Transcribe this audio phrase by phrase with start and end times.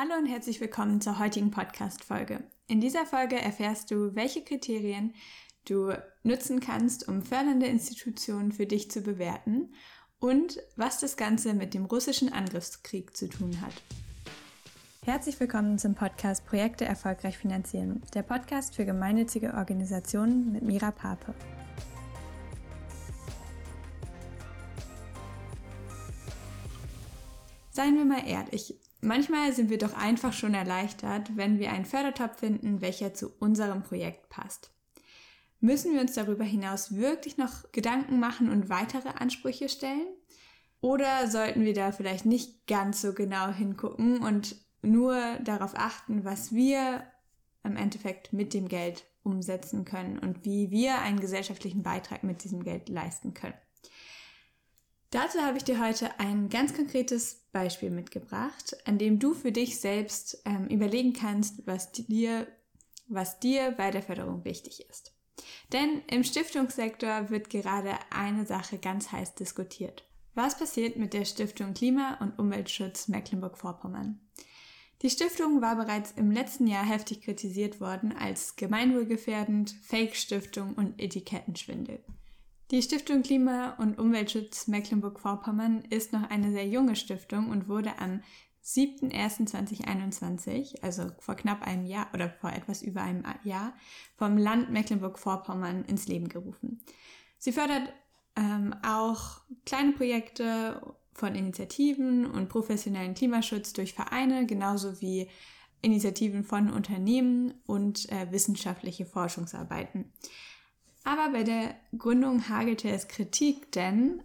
[0.00, 2.44] Hallo und herzlich willkommen zur heutigen Podcast-Folge.
[2.68, 5.12] In dieser Folge erfährst du, welche Kriterien
[5.64, 9.74] du nutzen kannst, um fördernde Institutionen für dich zu bewerten
[10.20, 13.72] und was das Ganze mit dem russischen Angriffskrieg zu tun hat.
[15.04, 21.34] Herzlich willkommen zum Podcast Projekte erfolgreich finanzieren, der Podcast für gemeinnützige Organisationen mit Mira Pape.
[27.72, 32.40] Seien wir mal ehrlich, Manchmal sind wir doch einfach schon erleichtert, wenn wir einen Fördertopf
[32.40, 34.72] finden, welcher zu unserem Projekt passt.
[35.60, 40.06] Müssen wir uns darüber hinaus wirklich noch Gedanken machen und weitere Ansprüche stellen?
[40.80, 46.52] Oder sollten wir da vielleicht nicht ganz so genau hingucken und nur darauf achten, was
[46.52, 47.04] wir
[47.64, 52.62] im Endeffekt mit dem Geld umsetzen können und wie wir einen gesellschaftlichen Beitrag mit diesem
[52.62, 53.58] Geld leisten können?
[55.10, 59.80] Dazu habe ich dir heute ein ganz konkretes Beispiel mitgebracht, an dem du für dich
[59.80, 62.46] selbst ähm, überlegen kannst, was dir,
[63.06, 65.14] was dir bei der Förderung wichtig ist.
[65.72, 70.04] Denn im Stiftungssektor wird gerade eine Sache ganz heiß diskutiert.
[70.34, 74.20] Was passiert mit der Stiftung Klima- und Umweltschutz Mecklenburg-Vorpommern?
[75.00, 82.04] Die Stiftung war bereits im letzten Jahr heftig kritisiert worden als gemeinwohlgefährdend, Fake-Stiftung und Etikettenschwindel.
[82.70, 88.20] Die Stiftung Klima- und Umweltschutz Mecklenburg-Vorpommern ist noch eine sehr junge Stiftung und wurde am
[88.62, 93.72] 7.01.2021, also vor knapp einem Jahr oder vor etwas über einem Jahr,
[94.16, 96.82] vom Land Mecklenburg-Vorpommern ins Leben gerufen.
[97.38, 97.90] Sie fördert
[98.36, 100.82] ähm, auch kleine Projekte
[101.14, 105.30] von Initiativen und professionellen Klimaschutz durch Vereine, genauso wie
[105.80, 110.12] Initiativen von Unternehmen und äh, wissenschaftliche Forschungsarbeiten.
[111.08, 114.22] Aber bei der Gründung hagelte es Kritik, denn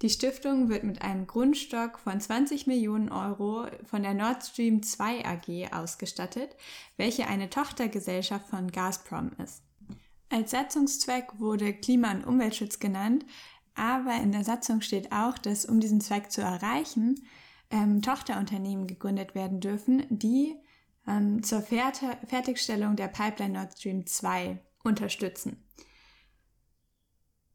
[0.00, 5.26] die Stiftung wird mit einem Grundstock von 20 Millionen Euro von der Nord Stream 2
[5.26, 6.56] AG ausgestattet,
[6.96, 9.62] welche eine Tochtergesellschaft von Gazprom ist.
[10.30, 13.26] Als Satzungszweck wurde Klima- und Umweltschutz genannt,
[13.74, 17.26] aber in der Satzung steht auch, dass um diesen Zweck zu erreichen,
[17.70, 20.56] ähm, Tochterunternehmen gegründet werden dürfen, die
[21.06, 25.62] ähm, zur Fertigstellung der Pipeline Nord Stream 2 unterstützen.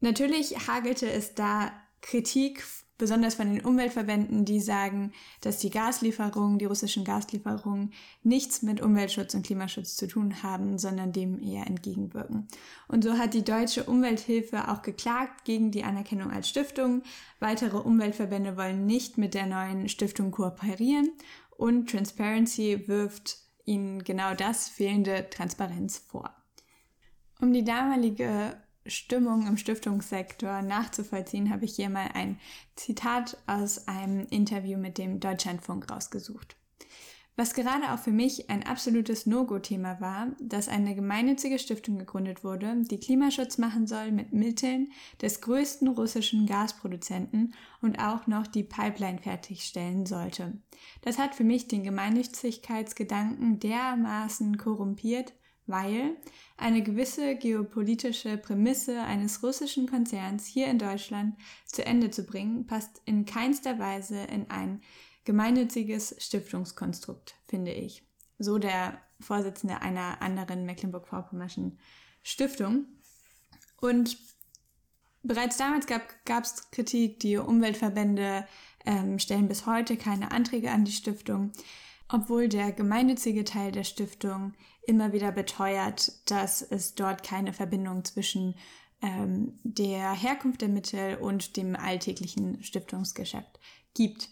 [0.00, 2.64] Natürlich hagelte es da Kritik,
[2.98, 7.92] besonders von den Umweltverbänden, die sagen, dass die Gaslieferungen, die russischen Gaslieferungen
[8.24, 12.48] nichts mit Umweltschutz und Klimaschutz zu tun haben, sondern dem eher entgegenwirken.
[12.88, 17.02] Und so hat die deutsche Umwelthilfe auch geklagt gegen die Anerkennung als Stiftung.
[17.38, 21.12] Weitere Umweltverbände wollen nicht mit der neuen Stiftung kooperieren
[21.56, 26.34] und Transparency wirft ihnen genau das fehlende Transparenz vor.
[27.40, 28.56] Um die damalige
[28.88, 32.38] Stimmung im Stiftungssektor nachzuvollziehen, habe ich hier mal ein
[32.76, 36.56] Zitat aus einem Interview mit dem Deutschlandfunk rausgesucht.
[37.38, 42.82] Was gerade auch für mich ein absolutes No-Go-Thema war, dass eine gemeinnützige Stiftung gegründet wurde,
[42.90, 44.90] die Klimaschutz machen soll mit Mitteln
[45.22, 50.58] des größten russischen Gasproduzenten und auch noch die Pipeline fertigstellen sollte.
[51.02, 55.32] Das hat für mich den Gemeinnützigkeitsgedanken dermaßen korrumpiert,
[55.68, 56.16] weil
[56.56, 61.36] eine gewisse geopolitische Prämisse eines russischen Konzerns hier in Deutschland
[61.66, 64.80] zu Ende zu bringen, passt in keinster Weise in ein
[65.24, 68.02] gemeinnütziges Stiftungskonstrukt, finde ich.
[68.38, 71.78] So der Vorsitzende einer anderen Mecklenburg-Vorpommerschen
[72.22, 72.86] Stiftung.
[73.80, 74.16] Und
[75.22, 78.46] bereits damals gab es Kritik, die Umweltverbände
[78.86, 81.52] ähm, stellen bis heute keine Anträge an die Stiftung
[82.08, 84.54] obwohl der gemeinnützige Teil der Stiftung
[84.86, 88.54] immer wieder beteuert, dass es dort keine Verbindung zwischen
[89.02, 93.60] ähm, der Herkunft der Mittel und dem alltäglichen Stiftungsgeschäft
[93.94, 94.30] gibt.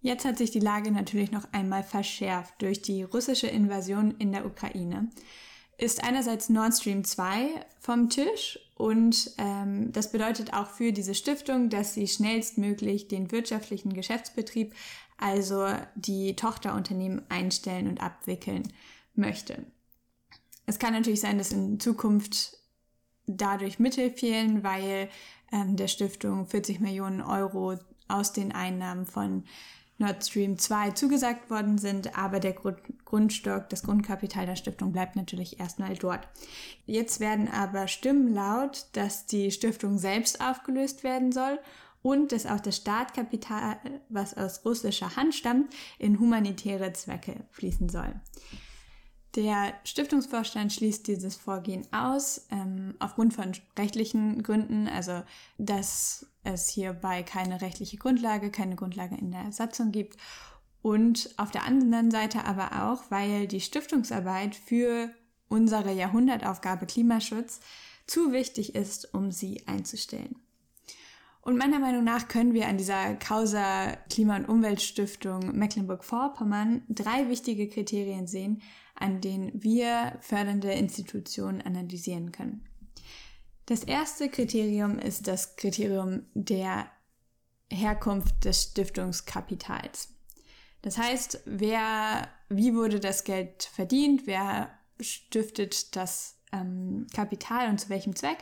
[0.00, 4.46] Jetzt hat sich die Lage natürlich noch einmal verschärft durch die russische Invasion in der
[4.46, 5.10] Ukraine.
[5.78, 11.70] Ist einerseits Nord Stream 2 vom Tisch und ähm, das bedeutet auch für diese Stiftung,
[11.70, 14.74] dass sie schnellstmöglich den wirtschaftlichen Geschäftsbetrieb
[15.18, 18.72] also die Tochterunternehmen einstellen und abwickeln
[19.14, 19.64] möchte.
[20.66, 22.58] Es kann natürlich sein, dass in Zukunft
[23.26, 25.08] dadurch Mittel fehlen, weil
[25.52, 29.44] ähm, der Stiftung 40 Millionen Euro aus den Einnahmen von
[29.98, 35.16] Nord Stream 2 zugesagt worden sind, aber der Grund Grundstock, das Grundkapital der Stiftung bleibt
[35.16, 36.28] natürlich erstmal dort.
[36.86, 41.58] Jetzt werden aber Stimmen laut, dass die Stiftung selbst aufgelöst werden soll
[42.02, 43.78] und dass auch das Startkapital,
[44.08, 48.14] was aus russischer Hand stammt, in humanitäre Zwecke fließen soll.
[49.34, 55.22] Der Stiftungsvorstand schließt dieses Vorgehen aus, ähm, aufgrund von rechtlichen Gründen, also
[55.58, 60.16] dass es hierbei keine rechtliche Grundlage, keine Grundlage in der Satzung gibt
[60.82, 65.10] Und auf der anderen Seite aber auch, weil die Stiftungsarbeit für
[65.48, 67.60] unsere Jahrhundertaufgabe Klimaschutz
[68.06, 70.36] zu wichtig ist, um sie einzustellen.
[71.40, 77.68] Und meiner Meinung nach können wir an dieser Causa Klima- und Umweltstiftung Mecklenburg-Vorpommern drei wichtige
[77.68, 78.60] Kriterien sehen,
[78.94, 82.67] an denen wir fördernde Institutionen analysieren können.
[83.68, 86.86] Das erste Kriterium ist das Kriterium der
[87.70, 90.08] Herkunft des Stiftungskapitals.
[90.80, 97.90] Das heißt, wer, wie wurde das Geld verdient, wer stiftet das ähm, Kapital und zu
[97.90, 98.38] welchem Zweck?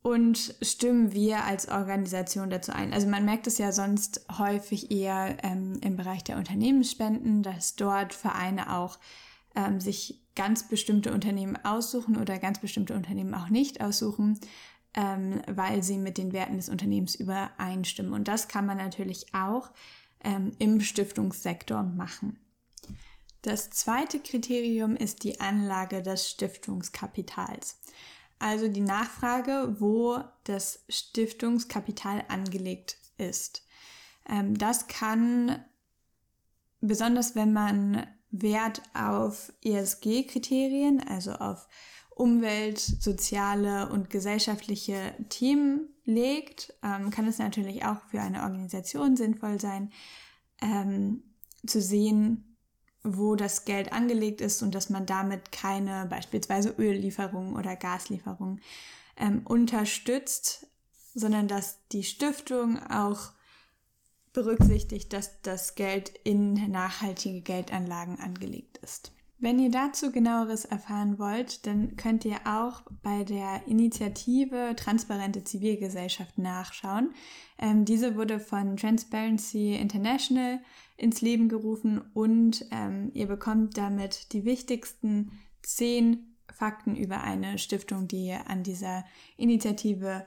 [0.00, 2.94] Und stimmen wir als Organisation dazu ein?
[2.94, 8.14] Also man merkt es ja sonst häufig eher ähm, im Bereich der Unternehmensspenden, dass dort
[8.14, 8.98] Vereine auch
[9.54, 14.38] ähm, sich ganz bestimmte Unternehmen aussuchen oder ganz bestimmte Unternehmen auch nicht aussuchen,
[14.94, 18.12] ähm, weil sie mit den Werten des Unternehmens übereinstimmen.
[18.12, 19.70] Und das kann man natürlich auch
[20.24, 22.38] ähm, im Stiftungssektor machen.
[23.42, 27.80] Das zweite Kriterium ist die Anlage des Stiftungskapitals.
[28.38, 33.66] Also die Nachfrage, wo das Stiftungskapital angelegt ist.
[34.28, 35.64] Ähm, das kann,
[36.80, 41.68] besonders wenn man Wert auf ESG-Kriterien, also auf
[42.10, 49.58] Umwelt, soziale und gesellschaftliche Themen legt, ähm, kann es natürlich auch für eine Organisation sinnvoll
[49.58, 49.90] sein,
[50.60, 51.22] ähm,
[51.66, 52.58] zu sehen,
[53.02, 58.60] wo das Geld angelegt ist und dass man damit keine beispielsweise Öllieferungen oder Gaslieferungen
[59.16, 60.66] ähm, unterstützt,
[61.14, 63.32] sondern dass die Stiftung auch
[64.32, 69.12] berücksichtigt, dass das Geld in nachhaltige Geldanlagen angelegt ist.
[69.42, 76.36] Wenn ihr dazu genaueres erfahren wollt, dann könnt ihr auch bei der Initiative Transparente Zivilgesellschaft
[76.36, 77.14] nachschauen.
[77.58, 80.60] Ähm, diese wurde von Transparency International
[80.98, 88.08] ins Leben gerufen und ähm, ihr bekommt damit die wichtigsten zehn Fakten über eine Stiftung,
[88.08, 89.06] die an dieser
[89.38, 90.26] Initiative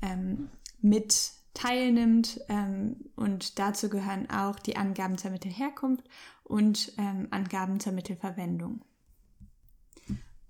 [0.00, 0.48] ähm,
[0.80, 2.40] mit teilnimmt.
[2.48, 6.04] Ähm, und dazu gehören auch die Angaben zur Mittelherkunft
[6.42, 8.84] und ähm, Angaben zur Mittelverwendung.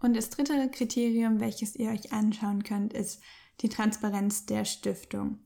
[0.00, 3.22] Und das dritte Kriterium, welches ihr euch anschauen könnt, ist
[3.60, 5.38] die Transparenz der Stiftung.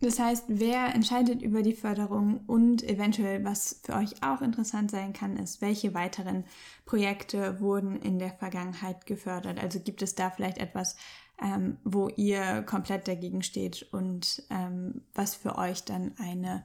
[0.00, 5.12] Das heißt, wer entscheidet über die Förderung und eventuell, was für euch auch interessant sein
[5.12, 6.44] kann, ist, welche weiteren
[6.86, 9.62] Projekte wurden in der Vergangenheit gefördert.
[9.62, 10.96] Also gibt es da vielleicht etwas,
[11.42, 16.62] ähm, wo ihr komplett dagegen steht und ähm, was für euch dann eine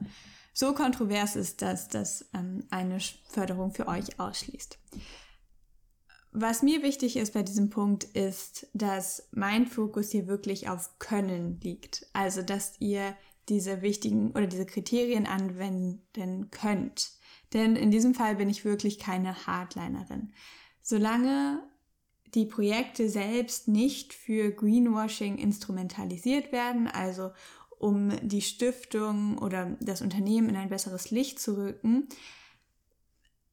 [0.54, 2.98] so kontrovers ist, dass das ähm, eine
[3.28, 4.78] Förderung für euch ausschließt.
[6.38, 11.58] Was mir wichtig ist bei diesem Punkt ist, dass mein Fokus hier wirklich auf Können
[11.62, 12.06] liegt.
[12.12, 13.16] Also, dass ihr
[13.48, 17.12] diese wichtigen oder diese Kriterien anwenden könnt.
[17.54, 20.34] Denn in diesem Fall bin ich wirklich keine Hardlinerin.
[20.82, 21.62] Solange
[22.34, 27.30] die Projekte selbst nicht für Greenwashing instrumentalisiert werden, also
[27.78, 32.10] um die Stiftung oder das Unternehmen in ein besseres Licht zu rücken,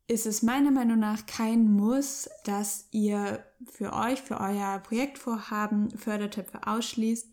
[0.08, 6.68] ist es meiner Meinung nach kein Muss, dass ihr für euch, für euer Projektvorhaben Fördertöpfe
[6.68, 7.28] ausschließt,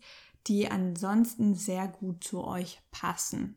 [0.47, 3.55] die ansonsten sehr gut zu euch passen.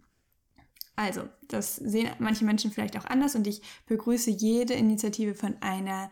[0.96, 6.10] Also, das sehen manche Menschen vielleicht auch anders und ich begrüße jede Initiative von einer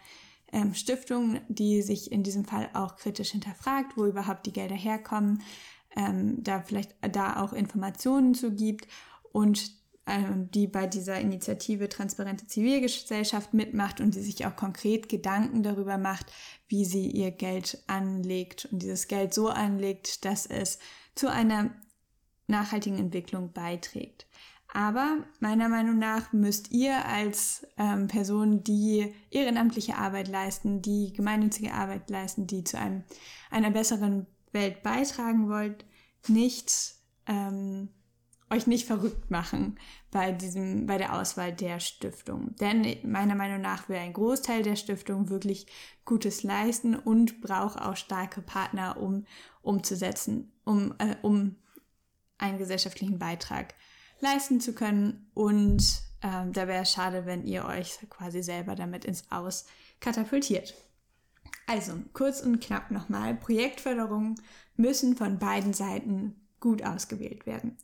[0.52, 5.42] ähm, Stiftung, die sich in diesem Fall auch kritisch hinterfragt, wo überhaupt die Gelder herkommen,
[5.96, 8.88] ähm, da vielleicht da auch Informationen zu gibt
[9.32, 9.81] und
[10.52, 16.32] die bei dieser Initiative Transparente Zivilgesellschaft mitmacht und die sich auch konkret Gedanken darüber macht,
[16.66, 20.80] wie sie ihr Geld anlegt und dieses Geld so anlegt, dass es
[21.14, 21.70] zu einer
[22.48, 24.26] nachhaltigen Entwicklung beiträgt.
[24.74, 31.74] Aber meiner Meinung nach müsst ihr als ähm, Person, die ehrenamtliche Arbeit leisten, die gemeinnützige
[31.74, 33.04] Arbeit leisten, die zu einem,
[33.50, 35.84] einer besseren Welt beitragen wollt,
[36.26, 36.94] nicht
[37.26, 37.90] ähm,
[38.52, 39.78] euch nicht verrückt machen
[40.10, 42.54] bei diesem, bei der Auswahl der Stiftung.
[42.56, 45.66] Denn meiner Meinung nach will ein Großteil der Stiftung wirklich
[46.04, 49.24] Gutes leisten und braucht auch starke Partner, um
[49.62, 51.56] umzusetzen, um, äh, um
[52.38, 53.74] einen gesellschaftlichen Beitrag
[54.20, 55.30] leisten zu können.
[55.34, 55.82] Und
[56.22, 59.66] ähm, da wäre es schade, wenn ihr euch quasi selber damit ins Aus
[60.00, 60.74] katapultiert.
[61.66, 64.34] Also, kurz und knapp nochmal, Projektförderungen
[64.76, 67.76] müssen von beiden Seiten gut ausgewählt werden.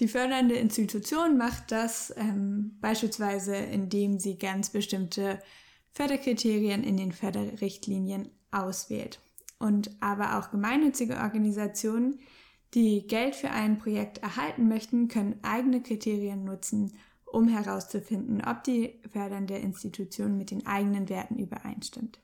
[0.00, 5.38] Die fördernde Institution macht das ähm, beispielsweise, indem sie ganz bestimmte
[5.92, 9.20] Förderkriterien in den Förderrichtlinien auswählt.
[9.58, 12.18] Und aber auch gemeinnützige Organisationen,
[12.72, 19.00] die Geld für ein Projekt erhalten möchten, können eigene Kriterien nutzen, um herauszufinden, ob die
[19.12, 22.20] fördernde Institution mit den eigenen Werten übereinstimmt.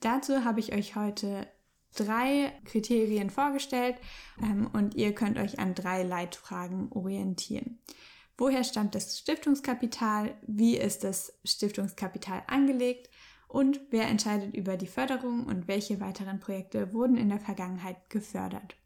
[0.00, 1.46] Dazu habe ich euch heute
[1.94, 3.96] drei Kriterien vorgestellt
[4.42, 7.78] ähm, und ihr könnt euch an drei Leitfragen orientieren.
[8.36, 10.34] Woher stammt das Stiftungskapital?
[10.46, 13.10] Wie ist das Stiftungskapital angelegt?
[13.48, 18.76] Und wer entscheidet über die Förderung und welche weiteren Projekte wurden in der Vergangenheit gefördert?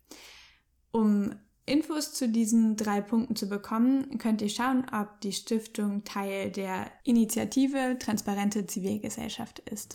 [0.90, 1.34] Um
[1.66, 6.90] Infos zu diesen drei Punkten zu bekommen, könnt ihr schauen, ob die Stiftung Teil der
[7.04, 9.94] Initiative Transparente Zivilgesellschaft ist.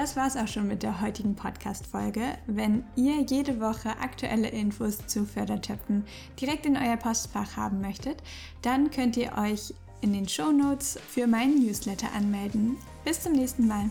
[0.00, 2.22] Das war's auch schon mit der heutigen Podcast-Folge.
[2.46, 6.04] Wenn ihr jede Woche aktuelle Infos zu Fördertöpfen
[6.40, 8.22] direkt in euer Postfach haben möchtet,
[8.62, 12.76] dann könnt ihr euch in den Show Notes für meinen Newsletter anmelden.
[13.04, 13.90] Bis zum nächsten Mal.